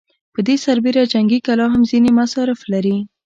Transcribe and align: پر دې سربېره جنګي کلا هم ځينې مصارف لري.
پر 0.33 0.41
دې 0.47 0.55
سربېره 0.65 1.03
جنګي 1.13 1.39
کلا 1.45 1.65
هم 1.73 1.81
ځينې 1.91 2.11
مصارف 2.19 2.59
لري. 2.73 2.97